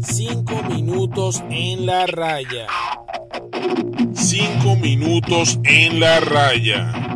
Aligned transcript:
Cinco 0.00 0.62
minutos 0.68 1.42
en 1.50 1.86
la 1.86 2.06
raya. 2.06 2.66
Cinco 4.14 4.76
minutos 4.76 5.58
en 5.64 6.00
la 6.00 6.20
raya. 6.20 7.06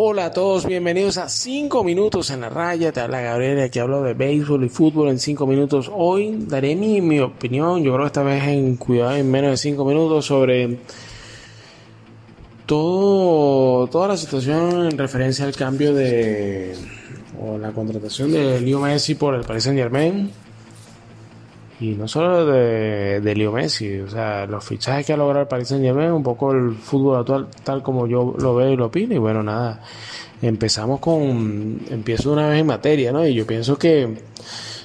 Hola 0.00 0.26
a 0.26 0.30
todos, 0.30 0.64
bienvenidos 0.64 1.18
a 1.18 1.28
5 1.28 1.82
minutos 1.82 2.30
en 2.30 2.42
la 2.42 2.48
raya. 2.48 2.92
Te 2.92 3.00
habla 3.00 3.20
Gabriel, 3.20 3.60
aquí 3.60 3.80
hablo 3.80 4.00
de 4.00 4.14
béisbol 4.14 4.62
y 4.62 4.68
fútbol 4.68 5.08
en 5.08 5.18
5 5.18 5.44
minutos. 5.44 5.90
Hoy 5.92 6.36
daré 6.46 6.76
mi, 6.76 7.00
mi 7.00 7.18
opinión, 7.18 7.82
yo 7.82 7.92
creo 7.92 8.04
que 8.04 8.06
esta 8.06 8.22
vez 8.22 8.44
en 8.44 8.76
cuidado 8.76 9.16
en 9.16 9.28
menos 9.28 9.50
de 9.50 9.56
5 9.56 9.84
minutos 9.84 10.26
sobre 10.26 10.78
todo, 12.68 13.86
toda 13.86 14.08
la 14.08 14.16
situación 14.18 14.84
en 14.84 14.98
referencia 14.98 15.46
al 15.46 15.56
cambio 15.56 15.94
de 15.94 16.76
o 17.40 17.56
la 17.56 17.72
contratación 17.72 18.30
de 18.30 18.60
Leo 18.60 18.80
Messi 18.80 19.14
por 19.14 19.34
el 19.34 19.40
Paris 19.40 19.64
Saint 19.64 19.78
Germain 19.78 20.30
y 21.80 21.92
no 21.92 22.06
solo 22.06 22.44
de, 22.44 23.20
de 23.20 23.34
Leo 23.34 23.52
Messi, 23.52 24.00
o 24.00 24.10
sea, 24.10 24.44
los 24.44 24.62
fichajes 24.64 25.06
que 25.06 25.14
ha 25.14 25.16
logrado 25.16 25.42
el 25.42 25.48
Paris 25.48 25.68
Saint 25.68 25.82
Germain, 25.82 26.10
un 26.10 26.22
poco 26.22 26.52
el 26.52 26.74
fútbol 26.74 27.20
actual, 27.20 27.46
tal 27.64 27.82
como 27.82 28.06
yo 28.06 28.34
lo 28.38 28.54
veo 28.54 28.70
y 28.70 28.76
lo 28.76 28.86
opino. 28.86 29.14
Y 29.14 29.18
bueno, 29.18 29.42
nada, 29.42 29.80
empezamos 30.42 31.00
con. 31.00 31.80
Empiezo 31.88 32.32
una 32.32 32.48
vez 32.48 32.60
en 32.60 32.66
materia, 32.66 33.12
¿no? 33.12 33.26
Y 33.26 33.32
yo 33.32 33.46
pienso 33.46 33.78
que 33.78 34.18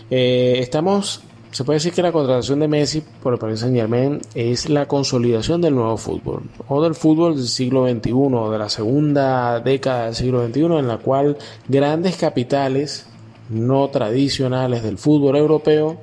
eh, 0.10 0.56
estamos. 0.60 1.22
Se 1.54 1.64
puede 1.64 1.78
decir 1.78 1.94
que 1.94 2.02
la 2.02 2.12
contratación 2.12 2.60
de 2.62 2.68
Messi 2.68 3.04
por 3.22 3.34
el 3.34 3.40
Paris 3.40 3.60
Saint 3.60 3.76
Germain 3.76 4.20
es 4.34 4.70
la 4.70 4.88
consolidación 4.88 5.62
del 5.62 5.76
nuevo 5.76 5.98
fútbol, 5.98 6.50
o 6.68 6.82
del 6.82 6.96
fútbol 6.96 7.36
del 7.36 7.48
siglo 7.48 7.88
XXI, 7.88 8.12
o 8.12 8.50
de 8.50 8.58
la 8.58 8.70
segunda 8.70 9.60
década 9.60 10.06
del 10.06 10.16
siglo 10.16 10.48
XXI, 10.48 10.64
en 10.80 10.88
la 10.88 10.98
cual 10.98 11.38
grandes 11.68 12.18
capitales 12.18 13.06
no 13.50 13.88
tradicionales 13.90 14.82
del 14.82 14.98
fútbol 14.98 15.36
europeo 15.36 16.00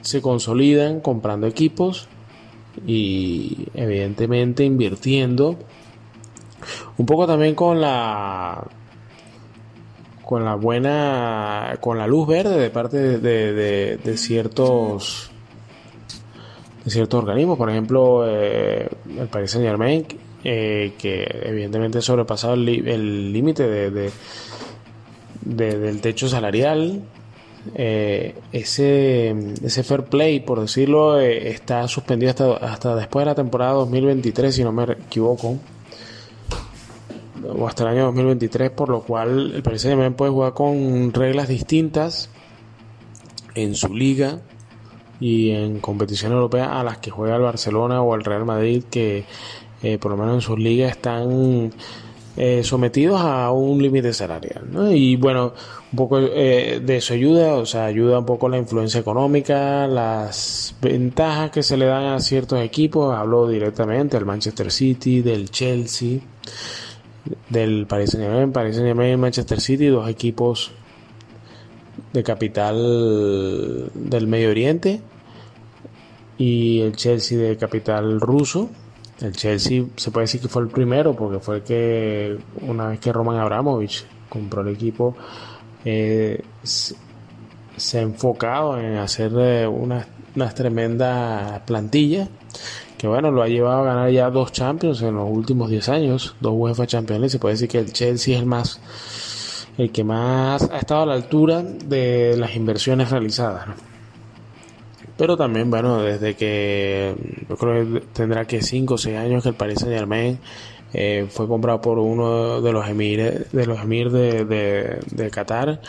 se 0.00 0.22
consolidan 0.22 1.00
comprando 1.00 1.46
equipos 1.46 2.08
y 2.86 3.66
evidentemente 3.74 4.64
invirtiendo. 4.64 5.56
Un 6.96 7.04
poco 7.04 7.26
también 7.26 7.54
con 7.54 7.78
la 7.78 8.66
con 10.24 10.44
la 10.44 10.54
buena 10.54 11.76
con 11.80 11.98
la 11.98 12.06
luz 12.06 12.26
verde 12.26 12.58
de 12.58 12.70
parte 12.70 13.18
de, 13.18 13.52
de, 13.96 14.16
ciertos 14.16 15.30
de 16.84 16.90
ciertos 16.90 17.18
organismos. 17.18 17.58
Por 17.58 17.70
ejemplo 17.70 18.24
eh, 18.26 18.88
el 19.18 19.26
Paris 19.28 19.50
Saint 19.52 19.66
Germain 19.66 20.06
eh, 20.42 20.92
que 20.98 21.26
evidentemente 21.44 21.98
ha 21.98 22.02
sobrepasado 22.02 22.54
el 22.54 23.32
límite 23.32 23.66
de, 23.68 24.10
del 25.42 26.00
techo 26.00 26.28
salarial 26.28 27.02
eh, 27.74 28.34
ese, 28.52 29.34
ese 29.64 29.82
fair 29.82 30.04
play, 30.04 30.40
por 30.40 30.60
decirlo, 30.60 31.18
eh, 31.18 31.48
está 31.48 31.88
suspendido 31.88 32.30
hasta, 32.30 32.56
hasta 32.56 32.94
después 32.94 33.24
de 33.24 33.30
la 33.30 33.34
temporada 33.34 33.72
2023, 33.72 34.54
si 34.54 34.64
no 34.64 34.72
me 34.72 34.84
equivoco, 34.84 35.56
o 37.46 37.68
hasta 37.68 37.84
el 37.84 37.90
año 37.90 38.04
2023, 38.06 38.70
por 38.70 38.88
lo 38.88 39.00
cual 39.00 39.52
el 39.54 39.62
Paris 39.62 39.82
Saint-Germain 39.82 40.14
puede 40.14 40.30
jugar 40.30 40.54
con 40.54 41.12
reglas 41.12 41.48
distintas 41.48 42.30
en 43.54 43.74
su 43.74 43.94
liga 43.94 44.40
y 45.20 45.50
en 45.50 45.80
competición 45.80 46.32
europea 46.32 46.78
a 46.78 46.84
las 46.84 46.98
que 46.98 47.10
juega 47.10 47.36
el 47.36 47.42
Barcelona 47.42 48.02
o 48.02 48.14
el 48.14 48.24
Real 48.24 48.44
Madrid, 48.44 48.84
que 48.90 49.24
eh, 49.82 49.98
por 49.98 50.10
lo 50.10 50.16
menos 50.16 50.34
en 50.34 50.40
sus 50.40 50.58
ligas 50.58 50.92
están 50.92 51.72
eh, 52.36 52.64
sometidos 52.64 53.20
a 53.20 53.52
un 53.52 53.80
límite 53.80 54.12
salarial. 54.12 54.64
Y 54.92 55.16
bueno, 55.16 55.52
un 55.92 55.96
poco 55.96 56.18
eh, 56.18 56.80
de 56.84 56.96
eso 56.96 57.14
ayuda, 57.14 57.54
o 57.54 57.66
sea, 57.66 57.84
ayuda 57.84 58.18
un 58.18 58.26
poco 58.26 58.48
la 58.48 58.58
influencia 58.58 58.98
económica, 58.98 59.86
las 59.86 60.74
ventajas 60.82 61.52
que 61.52 61.62
se 61.62 61.76
le 61.76 61.86
dan 61.86 62.06
a 62.06 62.20
ciertos 62.20 62.60
equipos. 62.60 63.14
Hablo 63.14 63.46
directamente 63.46 64.16
del 64.16 64.26
Manchester 64.26 64.72
City, 64.72 65.22
del 65.22 65.50
Chelsea, 65.50 66.18
del 67.48 67.86
Paris 67.86 68.10
Saint-Germain, 68.10 68.52
Paris 68.52 68.76
Saint-Germain 68.76 69.14
y 69.14 69.16
Manchester 69.16 69.60
City, 69.60 69.86
dos 69.86 70.08
equipos 70.08 70.72
de 72.12 72.22
capital 72.22 73.90
del 73.94 74.26
Medio 74.26 74.50
Oriente. 74.50 75.00
Y 76.36 76.80
el 76.80 76.96
Chelsea 76.96 77.38
de 77.38 77.56
capital 77.56 78.20
ruso. 78.20 78.70
El 79.20 79.32
Chelsea 79.32 79.84
se 79.96 80.10
puede 80.10 80.24
decir 80.24 80.40
que 80.40 80.48
fue 80.48 80.62
el 80.62 80.68
primero 80.68 81.14
porque 81.14 81.38
fue 81.38 81.56
el 81.56 81.62
que 81.62 82.38
una 82.62 82.88
vez 82.88 82.98
que 82.98 83.12
Roman 83.12 83.38
Abramovich 83.38 84.04
compró 84.28 84.62
el 84.62 84.68
equipo 84.68 85.14
eh, 85.84 86.42
se, 86.64 87.98
ha 87.98 88.02
enfocado 88.02 88.80
en 88.80 88.96
hacer 88.96 89.32
eh, 89.38 89.66
unas, 89.68 90.08
unas 90.34 90.54
tremendas 90.54 91.60
plantillas 91.60 92.28
que 93.04 93.08
bueno, 93.08 93.30
lo 93.30 93.42
ha 93.42 93.48
llevado 93.48 93.82
a 93.82 93.84
ganar 93.84 94.10
ya 94.10 94.30
dos 94.30 94.50
Champions 94.50 95.02
en 95.02 95.16
los 95.16 95.28
últimos 95.28 95.68
10 95.68 95.90
años, 95.90 96.36
dos 96.40 96.54
UEFA 96.56 96.86
Champions 96.86 97.32
se 97.32 97.38
puede 97.38 97.52
decir 97.52 97.68
que 97.68 97.78
el 97.78 97.92
Chelsea 97.92 98.34
es 98.34 98.40
el 98.40 98.46
más 98.46 98.80
el 99.76 99.92
que 99.92 100.02
más 100.04 100.70
ha 100.70 100.78
estado 100.78 101.02
a 101.02 101.06
la 101.06 101.12
altura 101.12 101.60
de 101.60 102.34
las 102.38 102.56
inversiones 102.56 103.10
realizadas. 103.10 103.66
Pero 105.18 105.36
también, 105.36 105.70
bueno, 105.70 106.00
desde 106.00 106.34
que 106.34 107.14
yo 107.46 107.56
creo 107.58 107.84
que 107.84 108.00
tendrá 108.14 108.46
que 108.46 108.62
5 108.62 108.94
o 108.94 108.96
6 108.96 109.18
años 109.18 109.42
que 109.42 109.50
el 109.50 109.54
Paris 109.54 109.80
Saint 109.80 109.94
Germain 109.94 110.38
eh, 110.94 111.26
fue 111.28 111.46
comprado 111.46 111.82
por 111.82 111.98
uno 111.98 112.62
de 112.62 112.72
los 112.72 112.88
emires 112.88 113.52
de 113.52 113.66
los 113.66 113.82
emir 113.82 114.10
de, 114.12 114.46
de, 114.46 115.30
Qatar, 115.30 115.82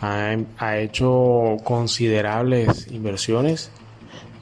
ha, 0.00 0.36
ha, 0.58 0.78
hecho 0.78 1.56
considerables 1.64 2.86
inversiones, 2.92 3.72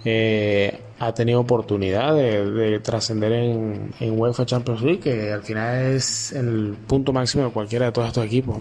eh, 0.04 0.82
ha 0.98 1.14
tenido 1.14 1.41
oportunidad 1.41 2.14
de, 2.14 2.50
de 2.50 2.81
trascender 2.81 3.32
en, 3.32 3.92
en 4.00 4.20
UEFA 4.20 4.47
Champions 4.47 4.82
League, 4.82 5.00
que 5.00 5.32
al 5.32 5.42
final 5.42 5.94
es 5.94 6.32
el 6.32 6.76
punto 6.86 7.12
máximo 7.12 7.44
de 7.44 7.50
cualquiera 7.50 7.86
de 7.86 7.92
todos 7.92 8.09
estos 8.09 8.25
equipos 8.25 8.59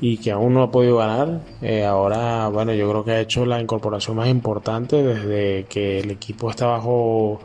y 0.00 0.18
que 0.18 0.30
aún 0.30 0.54
no 0.54 0.62
ha 0.62 0.70
podido 0.70 0.98
ganar. 0.98 1.40
Eh, 1.62 1.84
ahora, 1.84 2.48
bueno, 2.48 2.72
yo 2.74 2.88
creo 2.90 3.04
que 3.04 3.10
ha 3.12 3.20
hecho 3.20 3.46
la 3.46 3.60
incorporación 3.60 4.16
más 4.16 4.28
importante 4.28 5.02
desde 5.02 5.64
que 5.64 6.00
el 6.00 6.10
equipo 6.10 6.50
está 6.50 6.66
bajo 6.66 7.40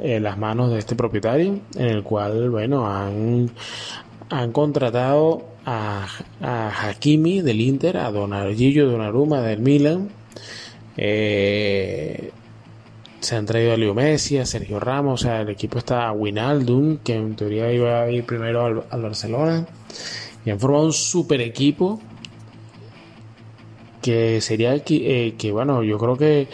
eh, 0.00 0.18
las 0.18 0.38
manos 0.38 0.70
de 0.70 0.78
este 0.78 0.96
propietario, 0.96 1.60
en 1.76 1.86
el 1.86 2.02
cual, 2.02 2.50
bueno, 2.50 2.86
han, 2.86 3.50
han 4.30 4.52
contratado 4.52 5.42
a, 5.66 6.06
a 6.40 6.88
Hakimi 6.88 7.42
del 7.42 7.60
Inter, 7.60 7.98
a 7.98 8.10
Donargillo 8.10 8.90
Donnarumma 8.90 9.42
del 9.42 9.60
Milan. 9.60 10.08
Eh, 10.96 12.30
se 13.20 13.36
han 13.36 13.46
traído 13.46 13.72
a 13.72 13.76
Leo 13.76 13.94
Messi, 13.94 14.38
a 14.38 14.46
Sergio 14.46 14.80
Ramos, 14.80 15.20
o 15.20 15.24
sea, 15.24 15.40
el 15.42 15.50
equipo 15.50 15.78
está 15.78 16.08
a 16.08 16.12
Winaldum, 16.12 16.98
que 16.98 17.14
en 17.14 17.36
teoría 17.36 17.72
iba 17.72 18.02
a 18.02 18.10
ir 18.10 18.24
primero 18.24 18.64
al, 18.64 18.84
al 18.90 19.02
Barcelona 19.02 19.66
y 20.44 20.50
han 20.50 20.58
formado 20.58 20.86
un 20.86 20.92
super 20.92 21.40
equipo 21.40 22.00
que 24.00 24.40
sería 24.40 24.74
eh, 24.74 25.34
que, 25.36 25.52
bueno, 25.52 25.82
yo 25.82 25.98
creo 25.98 26.16
que 26.16 26.48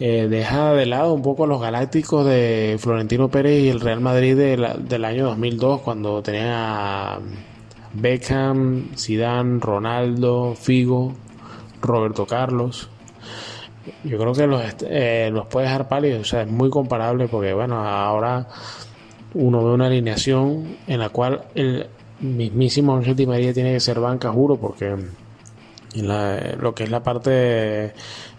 eh, 0.00 0.28
deja 0.30 0.72
de 0.72 0.86
lado 0.86 1.12
un 1.12 1.22
poco 1.22 1.44
a 1.44 1.46
los 1.46 1.60
galácticos 1.60 2.24
de 2.24 2.76
Florentino 2.78 3.28
Pérez 3.28 3.64
y 3.64 3.68
el 3.68 3.80
Real 3.80 4.00
Madrid 4.00 4.36
del 4.36 5.04
año 5.04 5.26
2002 5.26 5.80
cuando 5.82 6.22
tenían 6.22 6.48
a 6.48 7.18
Beckham, 7.92 8.96
Zidane, 8.96 9.60
Ronaldo, 9.60 10.54
Figo, 10.54 11.14
Roberto 11.82 12.26
Carlos. 12.26 12.88
Yo 14.04 14.18
creo 14.18 14.32
que 14.32 14.46
los, 14.46 14.62
eh, 14.82 15.30
los 15.32 15.46
puede 15.46 15.66
dejar 15.66 15.88
pálidos, 15.88 16.20
o 16.20 16.24
sea, 16.24 16.42
es 16.42 16.48
muy 16.48 16.70
comparable 16.70 17.28
porque 17.28 17.52
bueno, 17.52 17.86
ahora 17.86 18.48
uno 19.34 19.64
ve 19.64 19.72
una 19.72 19.86
alineación 19.86 20.76
en 20.86 21.00
la 21.00 21.10
cual 21.10 21.42
el, 21.54 21.86
mismísimo 22.20 22.96
Ángel 22.96 23.16
Di 23.16 23.26
María 23.26 23.52
tiene 23.52 23.72
que 23.72 23.80
ser 23.80 24.00
banca, 24.00 24.30
juro, 24.30 24.56
porque 24.56 24.96
en 25.94 26.08
la, 26.08 26.56
lo 26.58 26.74
que 26.74 26.84
es 26.84 26.90
la 26.90 27.02
parte 27.02 27.94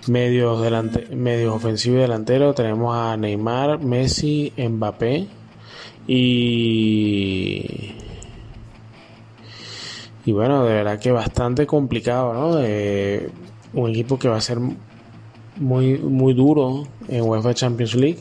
medios, 0.08 0.62
delante, 0.62 1.08
medios 1.16 1.56
ofensivo 1.56 1.98
y 1.98 2.02
delantero 2.02 2.54
tenemos 2.54 2.96
a 2.96 3.16
Neymar, 3.18 3.80
Messi, 3.80 4.54
Mbappé 4.58 5.28
y 6.08 7.96
y 10.26 10.32
bueno, 10.32 10.64
de 10.64 10.74
verdad 10.74 11.00
que 11.00 11.12
bastante 11.12 11.66
complicado, 11.66 12.34
¿no? 12.34 12.60
Un 13.74 13.90
equipo 13.90 14.20
que 14.20 14.28
va 14.28 14.38
a 14.38 14.42
ser 14.42 14.60
muy 15.60 15.98
muy 15.98 16.34
duro 16.34 16.88
en 17.08 17.24
UEFA 17.24 17.54
Champions 17.54 17.96
League. 17.96 18.20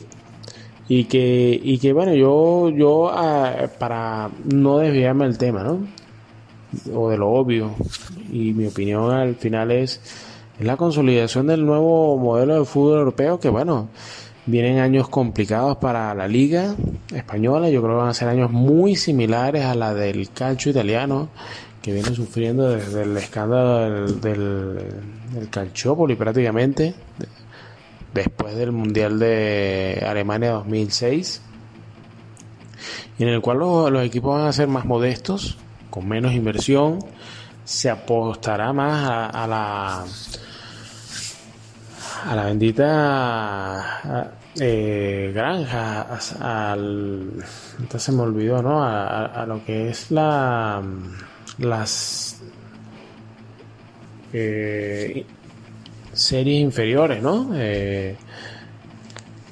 Y 0.87 1.03
que, 1.05 1.59
y 1.63 1.77
que 1.77 1.93
bueno, 1.93 2.15
yo, 2.15 2.69
yo 2.69 3.11
ah, 3.11 3.69
para 3.77 4.31
no 4.45 4.79
desviarme 4.79 5.25
del 5.25 5.37
tema, 5.37 5.63
¿no? 5.63 5.87
O 6.95 7.09
de 7.09 7.17
lo 7.17 7.29
obvio, 7.29 7.75
y 8.31 8.53
mi 8.53 8.65
opinión 8.67 9.11
al 9.11 9.35
final 9.35 9.71
es, 9.71 10.01
es 10.59 10.65
la 10.65 10.77
consolidación 10.77 11.47
del 11.47 11.65
nuevo 11.65 12.17
modelo 12.17 12.59
de 12.59 12.65
fútbol 12.65 12.99
europeo 12.99 13.39
que 13.39 13.49
bueno, 13.49 13.89
vienen 14.45 14.79
años 14.79 15.07
complicados 15.09 15.77
para 15.77 16.13
la 16.15 16.27
liga 16.27 16.75
española, 17.13 17.69
yo 17.69 17.81
creo 17.81 17.95
que 17.95 17.99
van 17.99 18.09
a 18.09 18.13
ser 18.13 18.27
años 18.27 18.51
muy 18.51 18.95
similares 18.95 19.65
a 19.65 19.75
la 19.75 19.93
del 19.93 20.29
calcio 20.31 20.71
italiano, 20.71 21.29
que 21.81 21.93
viene 21.93 22.13
sufriendo 22.13 22.69
desde 22.69 23.03
el 23.03 23.15
escándalo 23.17 24.05
del, 24.05 24.21
del, 24.21 25.49
Calciopoli 25.49 26.15
prácticamente, 26.15 26.93
después 28.13 28.55
del 28.55 28.71
Mundial 28.71 29.19
de 29.19 30.03
Alemania 30.05 30.51
2006, 30.51 31.41
y 33.17 33.23
en 33.23 33.29
el 33.29 33.41
cual 33.41 33.59
los, 33.59 34.03
equipos 34.03 34.37
van 34.37 34.47
a 34.47 34.53
ser 34.53 34.67
más 34.67 34.85
modestos, 34.85 35.57
con 35.89 36.07
menos 36.07 36.33
inversión, 36.33 36.99
se 37.63 37.89
apostará 37.89 38.73
más 38.73 39.31
a, 39.33 39.47
la 39.47 40.05
a 42.25 42.35
la 42.35 42.45
bendita 42.45 44.33
eh, 44.59 45.31
granja, 45.33 46.19
al, 46.41 47.43
se 47.97 48.11
me 48.11 48.21
olvidó, 48.21 48.61
¿no? 48.61 48.83
A, 48.83 49.45
lo 49.45 49.63
que 49.63 49.89
es 49.89 50.11
la 50.11 50.81
las 51.59 52.41
eh, 54.33 55.25
series 56.13 56.61
inferiores, 56.61 57.21
¿no? 57.21 57.51
Eh, 57.55 58.15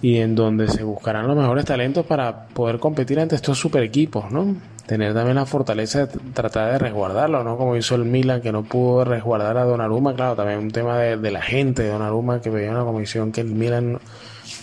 y 0.02 0.18
en 0.18 0.36
donde 0.36 0.68
se 0.68 0.84
buscarán 0.84 1.28
los 1.28 1.36
mejores 1.36 1.66
talentos 1.66 2.06
para 2.06 2.48
poder 2.48 2.80
competir 2.80 3.20
ante 3.20 3.36
estos 3.36 3.58
super 3.58 3.84
equipos, 3.84 4.32
¿no? 4.32 4.56
Tener 4.86 5.14
también 5.14 5.36
la 5.36 5.46
fortaleza 5.46 6.06
de 6.06 6.20
tratar 6.34 6.72
de 6.72 6.78
resguardarlo, 6.78 7.44
¿no? 7.44 7.58
Como 7.58 7.76
hizo 7.76 7.96
el 7.96 8.06
Milan 8.06 8.42
que 8.42 8.52
no 8.52 8.64
pudo 8.64 9.04
resguardar 9.04 9.58
a 9.58 9.66
Donnarumma, 9.66 10.14
claro, 10.14 10.36
también 10.36 10.60
un 10.60 10.72
tema 10.72 10.98
de, 11.00 11.32
la 11.32 11.42
gente 11.42 11.84
de 11.84 11.90
Donnarumma 11.90 12.42
que 12.42 12.50
veía 12.50 12.72
una 12.72 12.86
comisión 12.86 13.32
que 13.32 13.42
el 13.42 13.48
Milan 13.48 14.00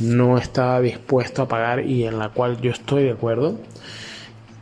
no 0.00 0.38
estaba 0.38 0.80
dispuesto 0.80 1.42
a 1.42 1.48
pagar 1.48 1.84
y 1.84 2.04
en 2.06 2.18
la 2.18 2.30
cual 2.30 2.60
yo 2.60 2.70
estoy 2.70 3.04
de 3.04 3.12
acuerdo. 3.12 3.58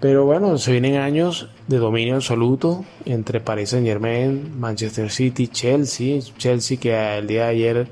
Pero 0.00 0.24
bueno, 0.24 0.58
se 0.58 0.72
vienen 0.72 0.96
años 0.96 1.48
de 1.66 1.78
dominio 1.78 2.16
absoluto 2.16 2.84
entre 3.04 3.40
Paris 3.40 3.70
Saint 3.70 3.86
Germain, 3.86 4.58
Manchester 4.58 5.10
City, 5.10 5.48
Chelsea. 5.48 6.20
Chelsea 6.36 6.78
que 6.78 7.18
el 7.18 7.26
día 7.26 7.44
de 7.44 7.50
ayer 7.50 7.88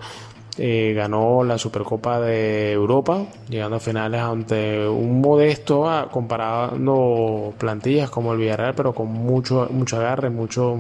eh, 0.59 0.93
ganó 0.95 1.45
la 1.45 1.57
Supercopa 1.59 2.21
de 2.21 2.73
Europa, 2.73 3.27
llegando 3.49 3.77
a 3.77 3.81
finales 3.81 4.21
ante 4.21 4.87
un 4.89 5.21
modesto, 5.21 5.89
ah, 5.89 6.09
comparando 6.11 7.55
plantillas 7.59 8.11
como 8.11 8.33
el 8.33 8.39
Villarreal, 8.41 8.75
pero 8.75 8.93
con 8.93 9.09
mucho, 9.09 9.69
mucho 9.71 9.97
agarre, 9.97 10.31
mucho, 10.31 10.77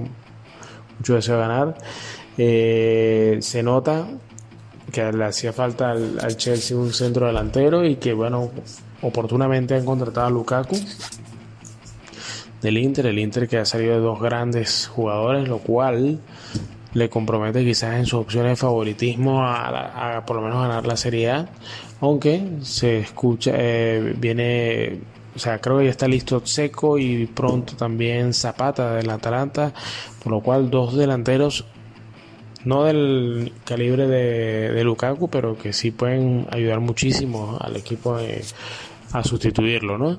mucho 0.98 1.14
deseo 1.14 1.36
de 1.36 1.40
ganar. 1.40 1.74
Eh, 2.36 3.38
se 3.40 3.62
nota 3.62 4.06
que 4.92 5.12
le 5.12 5.24
hacía 5.24 5.52
falta 5.52 5.92
al, 5.92 6.18
al, 6.20 6.36
Chelsea 6.36 6.76
un 6.76 6.92
centro 6.92 7.26
delantero 7.26 7.84
y 7.84 7.96
que, 7.96 8.12
bueno, 8.12 8.50
oportunamente 9.02 9.74
han 9.74 9.84
contratado 9.84 10.26
a 10.26 10.30
Lukaku 10.30 10.76
del 12.62 12.78
Inter, 12.78 13.06
el 13.06 13.18
Inter 13.18 13.48
que 13.48 13.58
ha 13.58 13.64
salido 13.64 13.94
de 13.94 14.00
dos 14.00 14.20
grandes 14.20 14.86
jugadores, 14.86 15.48
lo 15.48 15.58
cual 15.58 16.20
le 16.92 17.08
compromete 17.08 17.64
quizás 17.64 17.96
en 17.96 18.06
sus 18.06 18.20
opciones 18.20 18.52
de 18.52 18.56
favoritismo 18.56 19.42
a, 19.44 20.24
por 20.26 20.36
lo 20.36 20.42
menos 20.42 20.60
ganar 20.60 20.86
la 20.86 20.96
Serie 20.96 21.30
A, 21.30 21.48
aunque 22.00 22.42
se 22.62 22.98
escucha, 22.98 23.52
eh, 23.54 24.14
viene, 24.18 25.00
o 25.34 25.38
sea, 25.38 25.60
creo 25.60 25.78
que 25.78 25.84
ya 25.84 25.90
está 25.90 26.08
listo 26.08 26.44
Seco 26.44 26.98
y 26.98 27.26
pronto 27.26 27.76
también 27.76 28.34
Zapata 28.34 28.94
del 28.94 29.10
Atalanta, 29.10 29.72
por 30.22 30.32
lo 30.32 30.40
cual 30.40 30.70
dos 30.70 30.96
delanteros 30.96 31.64
no 32.64 32.84
del 32.84 33.52
calibre 33.64 34.06
de, 34.06 34.70
de 34.70 34.84
Lukaku, 34.84 35.28
pero 35.28 35.56
que 35.56 35.72
sí 35.72 35.90
pueden 35.90 36.46
ayudar 36.50 36.80
muchísimo 36.80 37.56
al 37.58 37.76
equipo 37.76 38.18
a 39.12 39.24
sustituirlo, 39.24 39.96
¿no? 39.96 40.18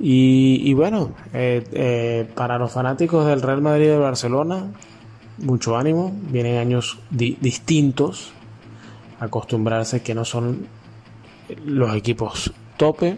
Y, 0.00 0.72
bueno, 0.74 1.12
eh, 1.32 1.64
eh, 1.72 2.30
para 2.34 2.58
los 2.58 2.70
fanáticos 2.70 3.26
del 3.26 3.42
Real 3.42 3.60
Madrid 3.60 3.86
y 3.86 3.88
de 3.88 3.98
Barcelona, 3.98 4.70
mucho 5.38 5.76
ánimo. 5.76 6.12
Vienen 6.30 6.58
años 6.58 6.98
distintos. 7.10 8.32
Acostumbrarse 9.18 10.02
que 10.02 10.14
no 10.14 10.24
son 10.24 10.68
los 11.64 11.94
equipos 11.96 12.52
tope. 12.76 13.16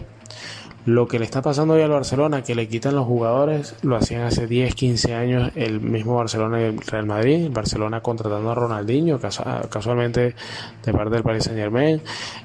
Lo 0.91 1.07
que 1.07 1.21
le 1.21 1.25
está 1.25 1.41
pasando 1.41 1.75
hoy 1.75 1.83
al 1.83 1.91
Barcelona, 1.91 2.43
que 2.43 2.57
le 2.57 2.67
quitan 2.67 2.97
los 2.97 3.07
jugadores, 3.07 3.77
lo 3.83 3.95
hacían 3.95 4.23
hace 4.23 4.49
10, 4.49 4.75
15 4.75 5.15
años 5.15 5.53
el 5.55 5.81
mismo 5.81 6.17
Barcelona 6.17 6.61
y 6.61 6.65
el 6.65 6.79
Real 6.79 7.07
Madrid. 7.07 7.45
El 7.45 7.51
Barcelona 7.51 8.01
contratando 8.01 8.51
a 8.51 8.57
Ronaldinho, 8.57 9.21
casualmente 9.21 10.35
de 10.85 10.93
parte 10.93 11.15
del 11.15 11.23
Paris 11.23 11.45
Saint 11.45 11.61
Germain. 11.61 12.03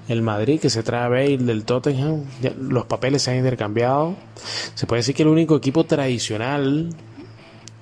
El 0.07 0.21
Madrid 0.21 0.59
que 0.59 0.69
se 0.69 0.83
trae 0.83 1.05
a 1.05 1.09
Bale 1.09 1.39
del 1.39 1.65
Tottenham. 1.65 2.25
los 2.59 2.85
papeles 2.85 3.23
se 3.23 3.31
han 3.31 3.37
intercambiado. 3.37 4.13
Se 4.75 4.85
puede 4.85 4.99
decir 4.99 5.15
que 5.15 5.23
el 5.23 5.29
único 5.29 5.55
equipo 5.55 5.85
tradicional 5.85 6.89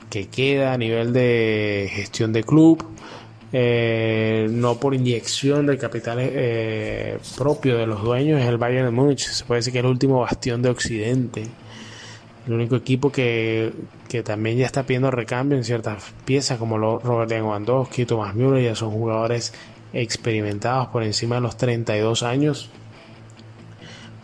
que 0.09 0.29
queda 0.29 0.71
a 0.71 0.77
nivel 0.77 1.11
de 1.11 1.91
gestión 1.91 2.31
de 2.31 2.45
club 2.45 2.85
eh, 3.55 4.47
no 4.49 4.79
por 4.79 4.95
inyección 4.95 5.67
de 5.67 5.77
capital 5.77 6.17
eh, 6.19 7.19
propio 7.37 7.77
de 7.77 7.85
los 7.85 8.01
dueños, 8.01 8.41
es 8.41 8.47
el 8.47 8.57
Bayern 8.57 8.85
de 8.85 8.91
Múnich. 8.91 9.27
Se 9.27 9.45
puede 9.45 9.59
decir 9.59 9.71
que 9.71 9.79
es 9.79 9.85
el 9.85 9.91
último 9.91 10.21
bastión 10.21 10.63
de 10.63 10.69
Occidente. 10.69 11.45
El 12.47 12.53
único 12.53 12.75
equipo 12.75 13.11
que, 13.11 13.71
también 14.25 14.57
ya 14.57 14.65
está 14.65 14.83
pidiendo 14.83 15.11
recambio 15.11 15.55
en 15.55 15.63
ciertas 15.63 16.03
piezas, 16.25 16.57
como 16.57 16.77
Robert 16.77 17.29
Lewandowski, 17.29 18.05
Thomas 18.05 18.33
Müller, 18.35 18.63
ya 18.63 18.75
son 18.75 18.91
jugadores 18.91 19.53
experimentados 19.93 20.87
por 20.87 21.03
encima 21.03 21.35
de 21.35 21.41
los 21.41 21.55
32 21.55 22.23
años. 22.23 22.71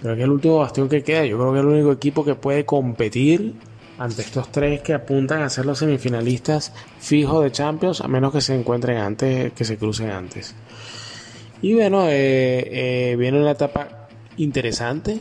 Pero 0.01 0.15
que 0.15 0.23
el 0.23 0.31
último 0.31 0.57
bastión 0.57 0.89
que 0.89 1.03
queda. 1.03 1.25
Yo 1.25 1.37
creo 1.37 1.53
que 1.53 1.59
es 1.59 1.65
el 1.65 1.71
único 1.71 1.91
equipo 1.91 2.25
que 2.25 2.33
puede 2.33 2.65
competir 2.65 3.53
ante 3.99 4.21
estos 4.21 4.49
tres 4.49 4.81
que 4.81 4.93
apuntan 4.93 5.41
a 5.41 5.49
ser 5.49 5.65
los 5.65 5.79
semifinalistas 5.79 6.73
fijos 6.99 7.43
de 7.43 7.51
Champions, 7.51 7.99
a 7.99 8.07
menos 8.07 8.31
que 8.31 8.39
se 8.39 8.55
encuentren 8.55 8.97
antes, 8.97 9.51
que 9.51 9.65
se 9.65 9.77
crucen 9.77 10.09
antes. 10.09 10.55
Y 11.61 11.73
bueno, 11.73 12.07
eh, 12.07 13.11
eh, 13.11 13.15
viene 13.17 13.41
una 13.41 13.51
etapa 13.51 14.07
interesante, 14.37 15.19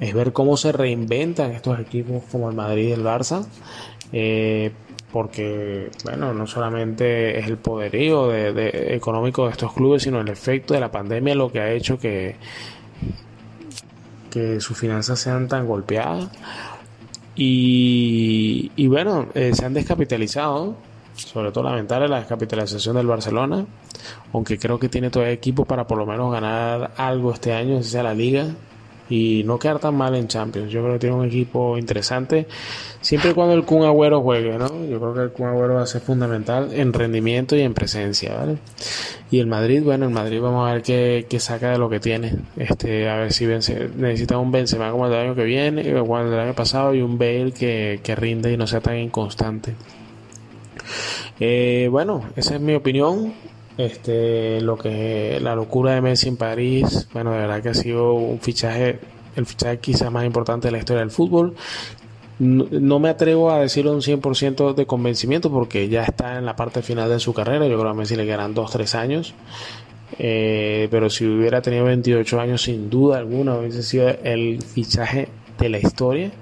es 0.00 0.14
ver 0.14 0.32
cómo 0.32 0.56
se 0.56 0.70
reinventan 0.70 1.50
estos 1.50 1.80
equipos 1.80 2.22
como 2.30 2.48
el 2.48 2.54
Madrid 2.54 2.88
y 2.88 2.92
el 2.92 3.02
Barça. 3.02 3.44
Eh, 4.12 4.70
porque 5.10 5.90
bueno, 6.04 6.34
no 6.34 6.46
solamente 6.46 7.38
es 7.38 7.46
el 7.46 7.56
poderío 7.56 8.28
de, 8.28 8.94
económico 8.94 9.44
de 9.44 9.52
estos 9.52 9.72
clubes, 9.72 10.04
sino 10.04 10.20
el 10.20 10.28
efecto 10.28 10.74
de 10.74 10.80
la 10.80 10.90
pandemia 10.90 11.34
lo 11.36 11.52
que 11.52 11.60
ha 11.60 11.70
hecho 11.70 11.98
que, 11.98 12.34
que 14.30 14.60
sus 14.60 14.76
finanzas 14.76 15.20
sean 15.20 15.46
tan 15.46 15.68
golpeadas 15.68 16.30
y, 17.36 18.86
bueno, 18.86 19.28
eh, 19.34 19.52
se 19.54 19.64
han 19.64 19.74
descapitalizado, 19.74 20.76
sobre 21.16 21.52
todo 21.52 21.64
lamentable 21.64 22.08
la 22.08 22.18
descapitalización 22.18 22.96
del 22.96 23.06
Barcelona, 23.06 23.66
aunque 24.32 24.58
creo 24.58 24.78
que 24.78 24.88
tiene 24.88 25.10
el 25.12 25.28
equipo 25.28 25.64
para 25.64 25.86
por 25.86 25.98
lo 25.98 26.06
menos 26.06 26.32
ganar 26.32 26.92
algo 26.96 27.32
este 27.32 27.52
año, 27.52 27.82
sea 27.82 28.02
la 28.02 28.14
liga, 28.14 28.46
y 29.08 29.42
no 29.44 29.58
quedar 29.58 29.78
tan 29.78 29.94
mal 29.96 30.14
en 30.14 30.28
Champions. 30.28 30.70
Yo 30.70 30.82
creo 30.82 30.94
que 30.94 30.98
tiene 31.00 31.16
un 31.16 31.26
equipo 31.26 31.76
interesante, 31.76 32.46
siempre 33.00 33.30
y 33.30 33.34
cuando 33.34 33.54
el 33.54 33.64
Kun 33.64 33.84
Agüero 33.84 34.22
juegue, 34.22 34.56
¿no? 34.58 34.68
Yo 34.86 34.98
creo 34.98 35.14
que 35.14 35.20
el 35.22 35.30
Kun 35.30 35.46
Agüero 35.48 35.74
va 35.74 35.82
a 35.82 35.86
ser 35.86 36.00
fundamental 36.00 36.70
en 36.72 36.92
rendimiento 36.92 37.56
y 37.56 37.60
en 37.60 37.74
presencia, 37.74 38.34
¿vale? 38.34 38.58
Y 39.30 39.40
el 39.40 39.46
Madrid, 39.46 39.82
bueno, 39.82 40.06
el 40.06 40.12
Madrid 40.12 40.40
vamos 40.40 40.68
a 40.68 40.74
ver 40.74 40.82
qué, 40.82 41.26
qué 41.28 41.40
saca 41.40 41.70
de 41.70 41.78
lo 41.78 41.88
que 41.90 42.00
tiene. 42.00 42.36
Este, 42.56 43.08
a 43.08 43.16
ver 43.16 43.32
si 43.32 43.46
vence, 43.46 43.90
necesita 43.96 44.38
un 44.38 44.52
Benzema 44.52 44.90
como 44.90 45.06
el 45.06 45.12
del 45.12 45.20
año 45.20 45.34
que 45.34 45.44
viene, 45.44 45.94
o 46.00 46.18
el 46.20 46.30
del 46.30 46.40
año 46.40 46.54
pasado, 46.54 46.94
y 46.94 47.02
un 47.02 47.18
Bale 47.18 47.52
que, 47.52 48.00
que 48.02 48.14
rinde 48.14 48.52
y 48.52 48.56
no 48.56 48.66
sea 48.66 48.80
tan 48.80 48.96
inconstante. 48.96 49.74
Eh, 51.40 51.88
bueno, 51.90 52.22
esa 52.36 52.54
es 52.54 52.60
mi 52.60 52.74
opinión. 52.74 53.34
Este, 53.76 54.60
lo 54.60 54.76
que 54.76 55.38
la 55.40 55.56
locura 55.56 55.94
de 55.94 56.00
Messi 56.00 56.28
en 56.28 56.36
París, 56.36 57.08
bueno, 57.12 57.32
de 57.32 57.38
verdad 57.38 57.62
que 57.62 57.70
ha 57.70 57.74
sido 57.74 58.14
un 58.14 58.38
fichaje, 58.40 59.00
el 59.34 59.46
fichaje 59.46 59.78
quizás 59.78 60.12
más 60.12 60.24
importante 60.24 60.68
de 60.68 60.72
la 60.72 60.78
historia 60.78 61.00
del 61.00 61.10
fútbol. 61.10 61.54
No, 62.38 62.98
me 62.98 63.08
atrevo 63.08 63.50
a 63.50 63.60
decirlo 63.60 63.92
un 63.92 64.00
100% 64.00 64.74
de 64.74 64.86
convencimiento 64.86 65.50
porque 65.50 65.88
ya 65.88 66.02
está 66.02 66.38
en 66.38 66.46
la 66.46 66.56
parte 66.56 66.82
final 66.82 67.08
de 67.08 67.20
su 67.20 67.32
carrera. 67.32 67.66
Yo 67.66 67.74
creo 67.74 67.84
que 67.84 67.90
a 67.90 67.94
Messi 67.94 68.16
le 68.16 68.26
quedan 68.26 68.54
2-3 68.54 68.94
años. 68.96 69.34
Eh, 70.18 70.88
pero 70.90 71.10
si 71.10 71.26
hubiera 71.26 71.62
tenido 71.62 71.84
28 71.84 72.40
años, 72.40 72.62
sin 72.62 72.90
duda 72.90 73.18
alguna, 73.18 73.54
hubiese 73.54 73.82
sido 73.82 74.08
el 74.08 74.62
fichaje 74.62 75.28
de 75.58 75.68
la 75.68 75.78
historia 75.78 76.32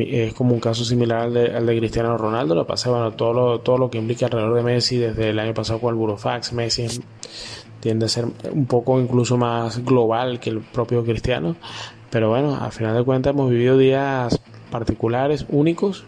es 0.00 0.34
como 0.34 0.54
un 0.54 0.60
caso 0.60 0.84
similar 0.84 1.22
al 1.22 1.34
de, 1.34 1.56
al 1.56 1.66
de 1.66 1.78
Cristiano 1.78 2.16
Ronaldo. 2.16 2.54
Lo 2.54 2.66
pasa, 2.66 2.90
bueno, 2.90 3.12
todo 3.12 3.32
lo, 3.32 3.60
todo 3.60 3.78
lo 3.78 3.90
que 3.90 3.98
implica 3.98 4.26
alrededor 4.26 4.54
de 4.54 4.62
Messi 4.62 4.98
desde 4.98 5.30
el 5.30 5.38
año 5.38 5.54
pasado 5.54 5.80
con 5.80 5.90
el 5.90 5.96
Burofax, 5.96 6.52
Messi 6.52 6.86
tiende 7.80 8.06
a 8.06 8.08
ser 8.08 8.26
un 8.50 8.66
poco 8.66 9.00
incluso 9.00 9.36
más 9.36 9.84
global 9.84 10.40
que 10.40 10.50
el 10.50 10.60
propio 10.60 11.04
Cristiano. 11.04 11.56
Pero 12.10 12.30
bueno, 12.30 12.56
al 12.60 12.72
final 12.72 12.96
de 12.96 13.04
cuentas 13.04 13.34
hemos 13.34 13.50
vivido 13.50 13.76
días 13.76 14.40
particulares, 14.70 15.46
únicos. 15.48 16.04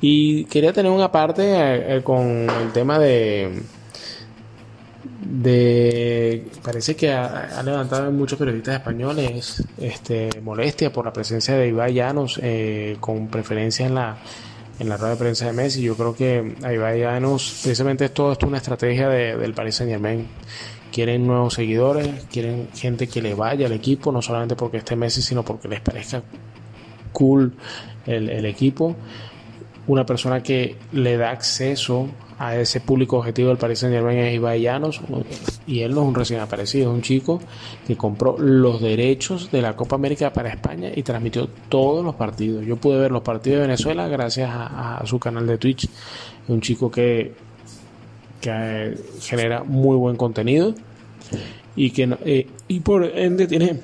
Y 0.00 0.44
quería 0.46 0.72
tener 0.72 0.92
una 0.92 1.10
parte 1.10 1.96
eh, 1.96 2.02
con 2.02 2.48
el 2.50 2.72
tema 2.72 2.98
de 2.98 3.62
de 5.24 6.46
parece 6.62 6.94
que 6.94 7.12
ha, 7.12 7.62
levantado 7.62 8.10
muchos 8.12 8.38
periodistas 8.38 8.76
españoles 8.76 9.64
este 9.78 10.28
molestia 10.42 10.92
por 10.92 11.06
la 11.06 11.12
presencia 11.12 11.54
de 11.54 11.68
Ibai 11.68 11.94
Llanos 11.94 12.38
eh, 12.42 12.96
con 13.00 13.28
preferencia 13.28 13.86
en 13.86 13.94
la 13.94 14.18
en 14.78 14.88
la 14.88 14.96
rueda 14.96 15.12
de 15.12 15.18
prensa 15.18 15.46
de 15.46 15.52
Messi. 15.52 15.82
Yo 15.82 15.96
creo 15.96 16.14
que 16.14 16.56
ahí 16.64 16.76
va 16.76 16.90
precisamente 16.90 18.08
todo 18.08 18.32
esto 18.32 18.46
es 18.46 18.48
una 18.48 18.58
estrategia 18.58 19.08
del 19.08 19.54
Paris 19.54 19.76
Saint 19.76 19.92
Germain. 19.92 20.26
Quieren 20.92 21.26
nuevos 21.26 21.54
seguidores, 21.54 22.08
quieren 22.30 22.68
gente 22.74 23.08
que 23.08 23.20
le 23.20 23.34
vaya 23.34 23.66
al 23.66 23.72
equipo, 23.72 24.12
no 24.12 24.22
solamente 24.22 24.54
porque 24.56 24.78
esté 24.78 24.94
Messi, 24.96 25.22
sino 25.22 25.44
porque 25.44 25.68
les 25.68 25.80
parezca 25.80 26.22
cool 27.12 27.54
el, 28.06 28.30
el 28.30 28.46
equipo. 28.46 28.96
Una 29.86 30.06
persona 30.06 30.42
que 30.42 30.76
le 30.92 31.16
da 31.16 31.30
acceso 31.30 32.08
a 32.38 32.56
ese 32.56 32.80
público 32.80 33.18
objetivo 33.18 33.48
del 33.48 33.58
Paris 33.58 33.80
Saint 33.80 33.94
Germain 33.94 34.18
es 34.18 34.34
Ibai 34.34 34.60
y 35.66 35.80
él 35.80 35.94
no 35.94 36.00
es 36.02 36.08
un 36.08 36.14
recién 36.14 36.40
aparecido, 36.40 36.90
es 36.90 36.94
un 36.94 37.02
chico 37.02 37.40
que 37.86 37.96
compró 37.96 38.36
los 38.38 38.80
derechos 38.80 39.50
de 39.50 39.62
la 39.62 39.76
Copa 39.76 39.96
América 39.96 40.32
para 40.32 40.50
España 40.50 40.90
y 40.94 41.02
transmitió 41.02 41.48
todos 41.68 42.04
los 42.04 42.14
partidos. 42.14 42.64
Yo 42.66 42.76
pude 42.76 42.98
ver 42.98 43.12
los 43.12 43.22
partidos 43.22 43.60
de 43.60 43.66
Venezuela 43.66 44.08
gracias 44.08 44.50
a, 44.52 45.02
su 45.04 45.18
canal 45.18 45.46
de 45.46 45.58
Twitch. 45.58 45.88
Un 46.48 46.60
chico 46.60 46.90
que, 46.90 47.34
que 48.40 48.50
eh, 48.52 48.96
genera 49.20 49.64
muy 49.64 49.96
buen 49.96 50.16
contenido 50.16 50.74
y 51.76 51.90
que 51.90 52.16
eh, 52.24 52.46
y 52.68 52.80
por 52.80 53.04
ende 53.04 53.46
tiene 53.46 53.80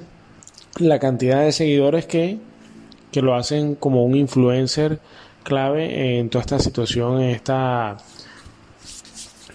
la 0.78 0.98
cantidad 0.98 1.42
de 1.42 1.52
seguidores 1.52 2.06
que, 2.06 2.38
que 3.10 3.22
lo 3.22 3.34
hacen 3.34 3.74
como 3.74 4.04
un 4.04 4.14
influencer 4.16 5.00
clave 5.42 6.18
en 6.18 6.28
toda 6.28 6.42
esta 6.42 6.58
situación, 6.58 7.20
en 7.22 7.30
esta 7.30 7.96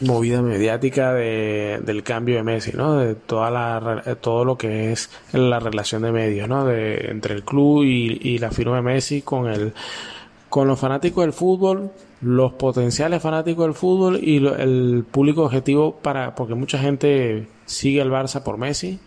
movida 0.01 0.41
mediática 0.41 1.13
de, 1.13 1.81
del 1.83 2.03
cambio 2.03 2.35
de 2.35 2.43
Messi, 2.43 2.71
¿no? 2.73 2.97
De 2.97 3.15
toda 3.15 3.51
la, 3.51 4.17
todo 4.21 4.45
lo 4.45 4.57
que 4.57 4.91
es 4.91 5.09
la 5.31 5.59
relación 5.59 6.01
de 6.01 6.11
medios, 6.11 6.47
¿no? 6.47 6.65
De, 6.65 7.09
entre 7.09 7.35
el 7.35 7.43
club 7.43 7.83
y, 7.83 8.19
y 8.21 8.37
la 8.37 8.51
firma 8.51 8.77
de 8.77 8.81
Messi 8.81 9.21
con 9.21 9.47
el, 9.47 9.73
con 10.49 10.67
los 10.67 10.79
fanáticos 10.79 11.23
del 11.23 11.33
fútbol, 11.33 11.91
los 12.21 12.53
potenciales 12.53 13.21
fanáticos 13.21 13.65
del 13.65 13.73
fútbol 13.73 14.19
y 14.21 14.37
el 14.37 15.05
público 15.09 15.43
objetivo 15.43 15.95
para, 16.01 16.35
porque 16.35 16.55
mucha 16.55 16.77
gente 16.77 17.47
sigue 17.65 18.01
al 18.01 18.11
Barça 18.11 18.43
por 18.43 18.57
Messi 18.57 18.99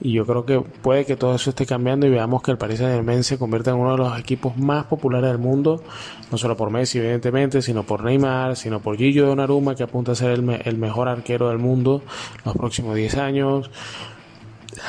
y 0.00 0.12
yo 0.12 0.24
creo 0.24 0.46
que 0.46 0.60
puede 0.60 1.04
que 1.04 1.16
todo 1.16 1.34
eso 1.34 1.50
esté 1.50 1.66
cambiando 1.66 2.06
y 2.06 2.10
veamos 2.10 2.42
que 2.42 2.50
el 2.50 2.58
Paris 2.58 2.78
Saint-Germain 2.78 3.22
se 3.22 3.38
convierta 3.38 3.70
en 3.70 3.76
uno 3.76 3.92
de 3.92 3.98
los 3.98 4.18
equipos 4.18 4.56
más 4.56 4.86
populares 4.86 5.30
del 5.30 5.38
mundo, 5.38 5.82
no 6.30 6.38
solo 6.38 6.56
por 6.56 6.70
Messi, 6.70 6.98
evidentemente, 6.98 7.62
sino 7.62 7.82
por 7.82 8.02
Neymar, 8.02 8.56
sino 8.56 8.80
por 8.80 8.96
Gillo 8.96 9.26
Donnarumma, 9.26 9.74
que 9.74 9.82
apunta 9.82 10.12
a 10.12 10.14
ser 10.14 10.30
el, 10.30 10.62
el 10.64 10.78
mejor 10.78 11.08
arquero 11.08 11.48
del 11.48 11.58
mundo 11.58 12.02
los 12.44 12.56
próximos 12.56 12.96
10 12.96 13.16
años. 13.16 13.70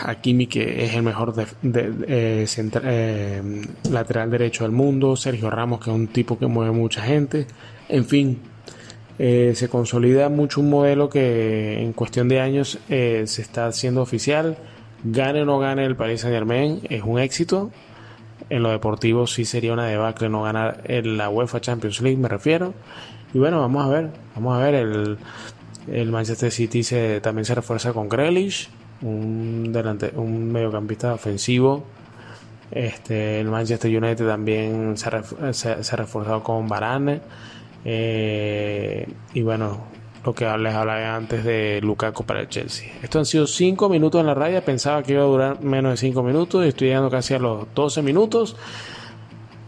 Hakimi, 0.03 0.47
que 0.47 0.85
es 0.85 0.93
el 0.93 1.03
mejor 1.03 1.33
de, 1.33 1.45
eh, 2.07 2.45
eh, 2.83 3.61
lateral 3.89 4.31
derecho 4.31 4.63
del 4.63 4.71
mundo. 4.71 5.15
Sergio 5.15 5.49
Ramos, 5.49 5.79
que 5.79 5.89
es 5.89 5.95
un 5.95 6.07
tipo 6.07 6.37
que 6.37 6.47
mueve 6.47 6.71
mucha 6.71 7.01
gente. 7.01 7.47
En 7.89 8.05
fin, 8.05 8.39
eh, 9.19 9.53
se 9.55 9.69
consolida 9.69 10.29
mucho 10.29 10.61
un 10.61 10.69
modelo 10.69 11.09
que 11.09 11.81
en 11.81 11.93
cuestión 11.93 12.27
de 12.27 12.39
años 12.39 12.79
se 12.87 13.23
está 13.23 13.67
haciendo 13.67 14.01
oficial 14.01 14.57
Gane 15.03 15.41
o 15.41 15.45
no 15.45 15.59
gane 15.59 15.85
el 15.85 15.95
Paris 15.95 16.21
Saint 16.21 16.35
Germain, 16.35 16.81
es 16.89 17.03
un 17.03 17.19
éxito. 17.19 17.71
En 18.49 18.63
lo 18.63 18.69
deportivo 18.69 19.27
sí 19.27 19.45
sería 19.45 19.73
una 19.73 19.85
debacle 19.87 20.29
no 20.29 20.43
ganar 20.43 20.81
en 20.85 21.17
la 21.17 21.29
UEFA 21.29 21.61
Champions 21.61 22.01
League, 22.01 22.17
me 22.17 22.27
refiero. 22.27 22.73
Y 23.33 23.39
bueno, 23.39 23.59
vamos 23.59 23.85
a 23.85 23.89
ver, 23.89 24.09
vamos 24.35 24.57
a 24.57 24.63
ver, 24.63 24.75
el, 24.75 25.17
el 25.91 26.11
Manchester 26.11 26.51
City 26.51 26.83
se, 26.83 27.21
también 27.21 27.45
se 27.45 27.55
refuerza 27.55 27.93
con 27.93 28.09
Grealish, 28.09 28.69
un, 29.01 29.71
delante, 29.71 30.11
un 30.15 30.51
mediocampista 30.51 31.13
ofensivo. 31.13 31.83
Este, 32.71 33.39
el 33.39 33.47
Manchester 33.47 33.89
United 33.89 34.25
también 34.25 34.97
se 34.97 35.09
ha, 35.09 35.53
se, 35.53 35.95
reforzado 35.95 36.43
con 36.43 36.67
Varane. 36.67 37.21
Eh, 37.83 39.07
y 39.33 39.41
bueno, 39.41 39.79
lo 40.23 40.33
que 40.33 40.45
les 40.45 40.73
hablaba 40.73 41.15
antes 41.15 41.43
de 41.43 41.79
Lukaku 41.81 42.23
para 42.23 42.41
el 42.41 42.49
Chelsea. 42.49 42.91
Esto 43.01 43.19
han 43.19 43.25
sido 43.25 43.47
5 43.47 43.89
minutos 43.89 44.21
en 44.21 44.27
la 44.27 44.33
raya, 44.33 44.63
pensaba 44.63 45.01
que 45.03 45.13
iba 45.13 45.23
a 45.23 45.25
durar 45.25 45.61
menos 45.61 45.91
de 45.91 45.97
5 45.97 46.21
minutos 46.23 46.63
y 46.65 46.69
estoy 46.69 46.89
llegando 46.89 47.09
casi 47.09 47.33
a 47.33 47.39
los 47.39 47.73
12 47.73 48.01
minutos. 48.01 48.55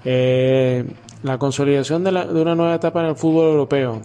Eh, 0.05 0.85
la 1.23 1.37
consolidación 1.37 2.03
de, 2.03 2.11
la, 2.11 2.25
de, 2.25 2.41
una 2.41 2.55
nueva 2.55 2.75
etapa 2.75 3.01
en 3.01 3.07
el 3.07 3.15
fútbol 3.15 3.47
europeo. 3.47 4.01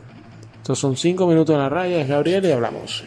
Estos 0.56 0.78
son 0.78 0.96
5 0.96 1.26
minutos 1.26 1.54
en 1.54 1.60
la 1.60 1.68
raya, 1.68 2.00
es 2.00 2.08
Gabriel 2.08 2.44
y 2.44 2.52
hablamos. 2.52 3.04